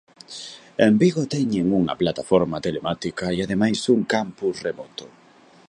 [0.87, 5.05] En Vigo teñen unha plataforma telemática e ademais un campus remoto.